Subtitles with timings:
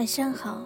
[0.00, 0.64] 晚上好。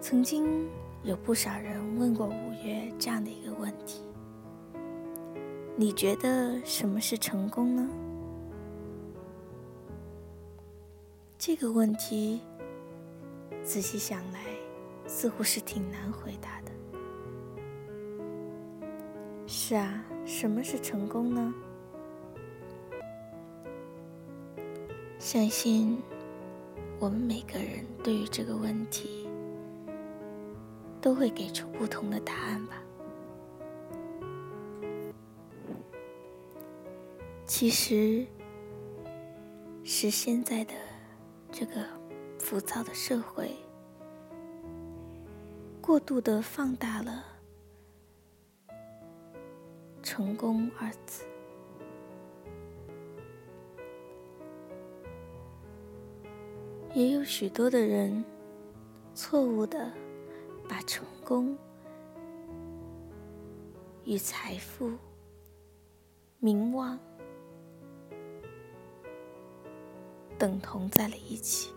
[0.00, 0.70] 曾经
[1.02, 4.04] 有不少人问过五月这样的一个问题：
[5.74, 7.90] 你觉得什么是成功呢？
[11.36, 12.40] 这个问题
[13.64, 14.38] 仔细想来，
[15.08, 16.70] 似乎是挺难回答的。
[19.48, 21.52] 是啊，什么是成功呢？
[25.24, 25.98] 相信
[27.00, 29.26] 我们每个人对于这个问题
[31.00, 32.82] 都会给出不同的答案吧。
[37.46, 38.26] 其实
[39.82, 40.74] 是现在的
[41.50, 41.82] 这个
[42.38, 43.50] 浮躁的社会
[45.80, 47.24] 过度的放大了
[50.04, 51.33] “成功”二字。
[56.94, 58.24] 也有许多的人
[59.14, 59.92] 错误的
[60.68, 61.58] 把成功
[64.04, 64.92] 与财富、
[66.38, 66.96] 名望
[70.38, 71.72] 等同在了一起。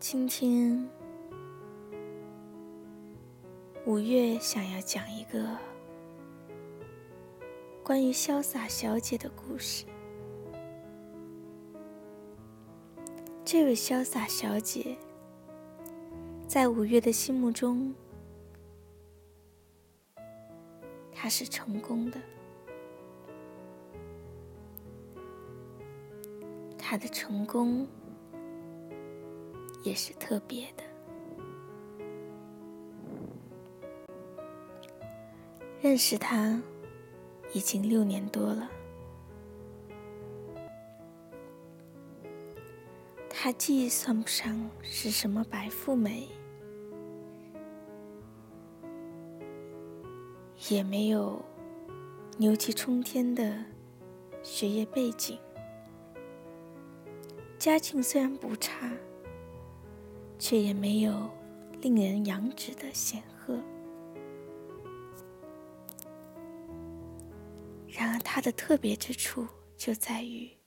[0.00, 0.84] 今天，
[3.86, 5.56] 五月想要讲一个
[7.84, 9.84] 关于潇洒小姐的故事。
[13.52, 14.96] 这位潇洒小姐，
[16.46, 17.92] 在五月的心目中，
[21.12, 22.20] 她是成功的。
[26.78, 27.88] 她的成功
[29.82, 30.84] 也是特别的。
[35.80, 36.62] 认识她
[37.52, 38.70] 已经六年多了。
[43.42, 46.28] 她既算不上是什么白富美，
[50.68, 51.42] 也没有
[52.36, 53.64] 牛气冲天的
[54.42, 55.38] 学业背景，
[57.58, 58.92] 家境虽然不差，
[60.38, 61.30] 却也没有
[61.80, 63.58] 令人仰止的显赫。
[67.88, 69.46] 然而，她的特别之处
[69.78, 70.59] 就在于。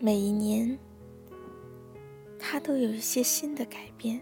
[0.00, 0.78] 每一年，
[2.38, 4.20] 他都有一些新的改变，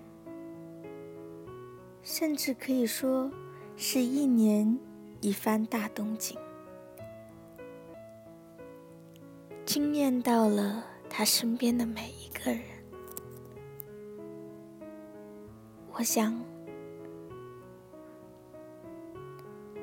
[2.03, 3.31] 甚至可以说
[3.77, 4.79] 是一年
[5.21, 6.39] 一番大动静，
[9.67, 12.63] 惊艳到了他身边的每一个人。
[15.93, 16.43] 我想，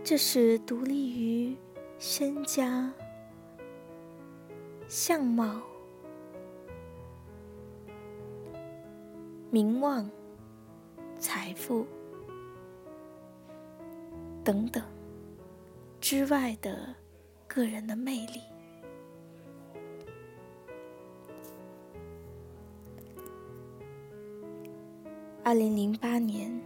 [0.04, 1.56] 这是独立于
[2.00, 2.92] 身家、
[4.88, 5.62] 相貌。
[9.53, 10.09] 名望、
[11.19, 11.86] 财富
[14.44, 14.84] 等等
[16.02, 16.96] 之外的
[17.47, 18.42] 个人的魅力。
[25.44, 26.59] 二零零八年，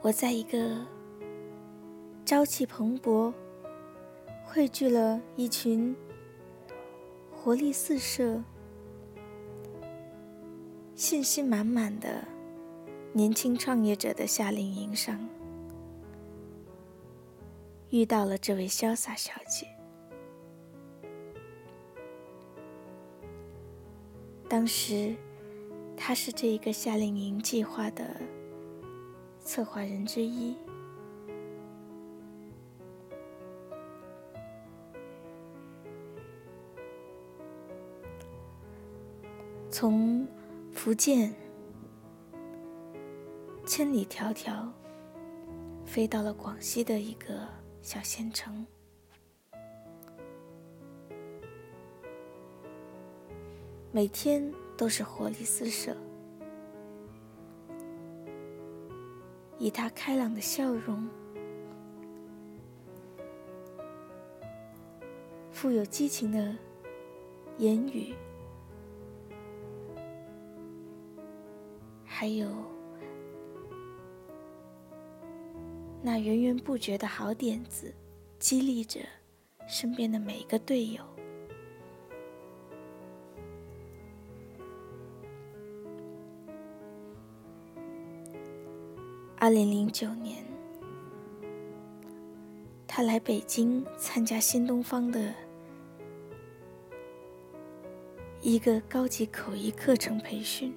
[0.00, 0.84] 我在一个
[2.24, 3.32] 朝气蓬勃、
[4.44, 5.94] 汇聚了一群
[7.32, 8.42] 活力四射。
[11.04, 12.26] 信心满满的
[13.12, 15.20] 年轻创业者的夏令营上，
[17.90, 19.66] 遇到了这位潇洒小姐。
[24.48, 25.14] 当时，
[25.94, 28.16] 她是这一个夏令营计划的
[29.40, 30.56] 策划人之一。
[39.70, 40.26] 从
[40.84, 41.34] 福建
[43.64, 44.68] 千里迢迢
[45.86, 47.48] 飞到了广西的一个
[47.80, 48.66] 小县城，
[53.90, 55.96] 每天都是活力四射，
[59.58, 61.08] 以他开朗的笑容、
[65.50, 66.54] 富有激情的
[67.56, 68.14] 言语。
[72.24, 72.48] 还有
[76.02, 77.94] 那源源不绝的好点子，
[78.38, 79.00] 激励着
[79.68, 81.02] 身边的每一个队友。
[89.36, 90.42] 二零零九年，
[92.86, 95.34] 他来北京参加新东方的
[98.40, 100.74] 一个高级口译课程培训。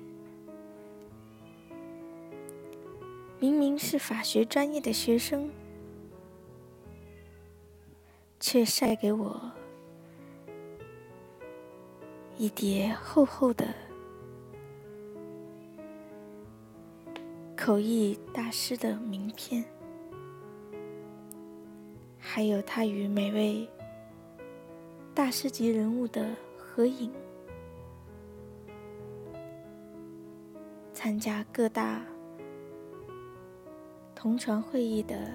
[3.48, 5.50] 明明是法学专业的学生，
[8.42, 9.40] 却晒给我
[12.38, 13.74] 一叠厚厚的
[17.56, 19.64] 口译大师的名片。
[22.20, 23.66] 还有他与每位
[25.16, 27.14] 大师级人物的合影，
[30.94, 32.02] 参加各大
[34.20, 35.30] 同传会议的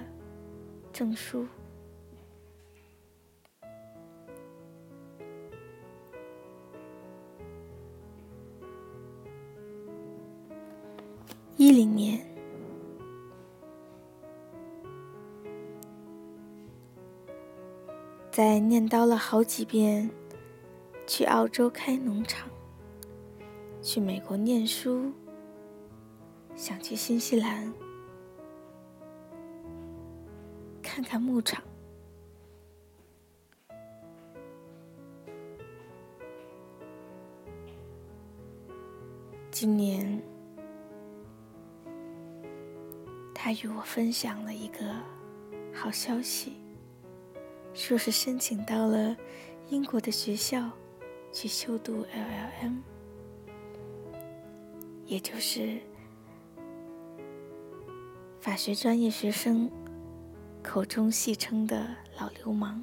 [0.92, 1.46] 证书。
[11.56, 12.26] 一零年。
[18.32, 20.10] 在念叨了好几遍，
[21.06, 22.50] 去澳洲开农场，
[23.80, 25.12] 去美国念书，
[26.56, 27.72] 想去新西兰
[30.94, 31.64] 看看牧场。
[39.50, 40.22] 今年，
[43.32, 44.94] 他与我分享了一个
[45.72, 46.58] 好消息。
[47.72, 49.16] 说是申请到了
[49.70, 50.70] 英国的学校
[51.32, 52.82] 去修读 LLM，
[55.06, 55.78] 也就是
[58.40, 59.70] 法学专业学生
[60.62, 61.86] 口中戏称的
[62.18, 62.82] 老流氓。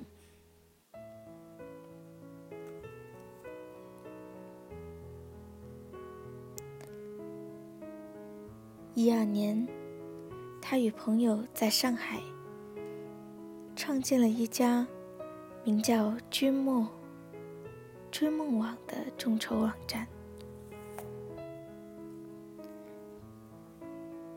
[8.94, 9.66] 一二年，
[10.62, 12.22] 他与朋友在上海。
[13.76, 14.86] 创建了一家
[15.64, 16.86] 名叫“君墨
[18.12, 20.06] 追梦网”的众筹网站。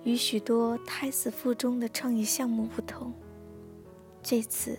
[0.04, 3.12] 与许多胎死腹中的创业项目不同，
[4.22, 4.78] 这次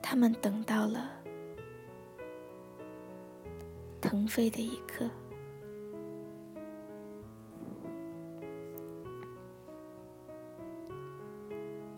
[0.00, 1.10] 他们等到了
[4.00, 5.10] 腾飞的一刻。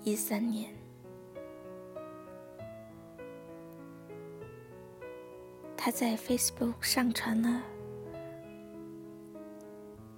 [0.03, 0.75] 一三年，
[5.77, 7.63] 他在 Facebook 上传了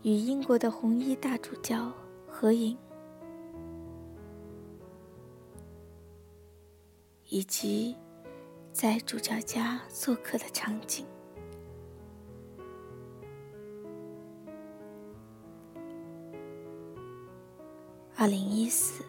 [0.02, 1.92] 与英国的红衣大主教
[2.28, 2.78] 合影，
[7.30, 7.96] 以及
[8.72, 11.06] 在主教家做客的场景。
[18.14, 19.02] 二零一四。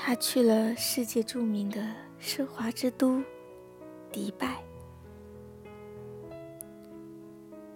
[0.00, 1.86] 他去了世界著名的
[2.18, 3.22] 奢华之都
[4.10, 4.64] 迪拜，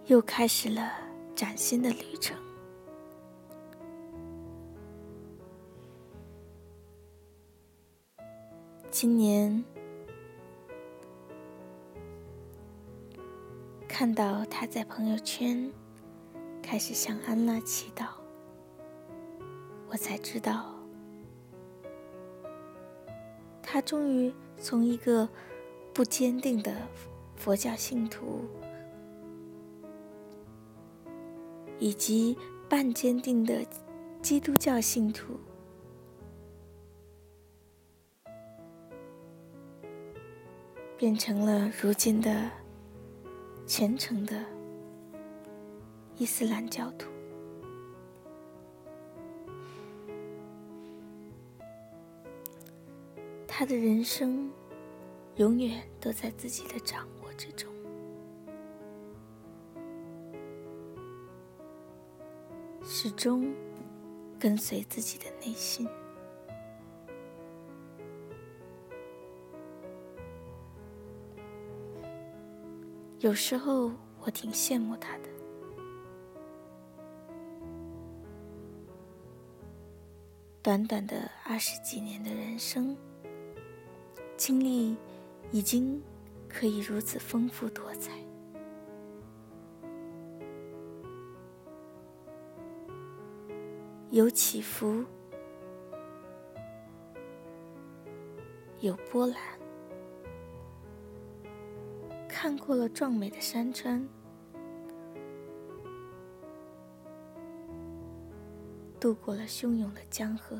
[0.06, 0.92] 又开始了
[1.34, 2.34] 崭新的旅程。
[8.92, 9.64] 今年
[13.88, 15.72] 看到他在朋友圈
[16.62, 18.08] 开始向安拉祈祷，
[19.88, 20.74] 我才知道。
[23.62, 25.26] 他终于从一个
[25.94, 26.76] 不坚定的
[27.34, 28.44] 佛教信徒，
[31.78, 32.36] 以及
[32.68, 33.64] 半坚定的
[34.20, 35.40] 基督教信徒，
[41.02, 42.48] 变成了如今的
[43.66, 44.40] 虔诚的
[46.16, 47.10] 伊斯兰教徒。
[53.48, 54.48] 他的人生
[55.34, 57.68] 永远都在自己的掌握之中，
[62.84, 63.52] 始终
[64.38, 65.84] 跟随自己的内心。
[73.22, 73.88] 有时候
[74.18, 75.28] 我挺羡慕他的，
[80.60, 82.96] 短短的二十几年的人生。
[84.36, 84.96] 经历
[85.52, 86.02] 已经
[86.48, 88.10] 可以如此丰富多彩，
[94.10, 95.04] 有起伏，
[98.80, 99.36] 有波澜，
[102.42, 104.04] 看过了壮美的山川。
[108.98, 110.58] 度过了汹涌的江河。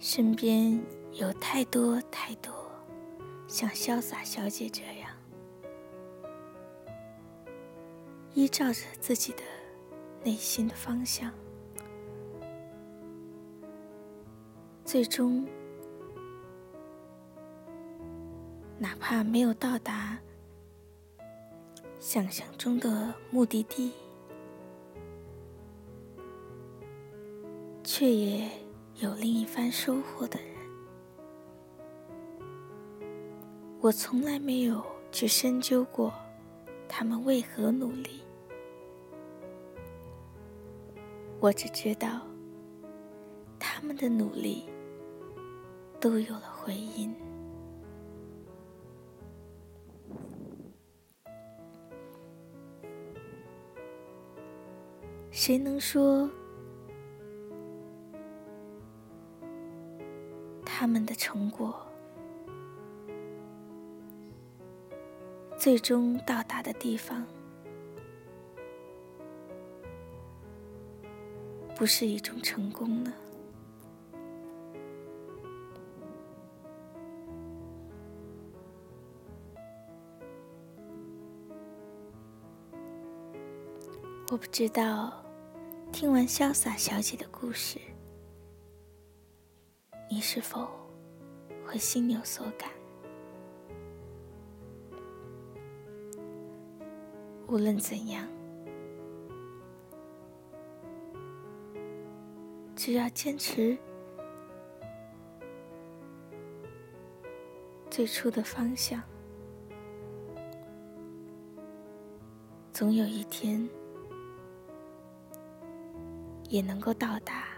[0.00, 2.52] 身边有太多太多
[3.46, 5.10] 像潇洒小姐这样
[8.34, 9.42] 依照着自己的
[10.24, 11.32] 内心的方向
[14.86, 15.46] 最终
[18.78, 20.16] 哪怕没有到达
[21.98, 23.92] 想象中的目的地，
[27.84, 28.48] 却也。
[28.98, 30.56] 有另一番收获的人，
[33.78, 36.10] 我从来没有去深究过
[36.88, 38.22] 他们为何努力。
[41.40, 42.22] 我只知道，
[43.58, 44.64] 他们的努力
[46.00, 47.14] 都有了回音。
[55.30, 56.28] 谁能说？
[60.64, 61.74] 他们的成果，
[65.56, 67.26] 最终到达的地方，
[71.74, 73.12] 不是一种成功呢？
[84.28, 85.12] 我不知道，
[85.92, 87.78] 听完潇洒小姐的故事。
[90.10, 90.68] 你是否
[91.64, 92.68] 会心有所感？
[97.46, 98.26] 无论怎样，
[102.74, 103.78] 只要坚持
[107.88, 109.00] 最初的方向，
[112.72, 113.68] 总有一天
[116.48, 117.48] 也能够到达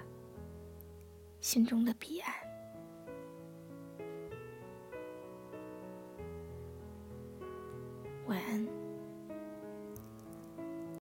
[1.41, 2.38] 心中的彼岸。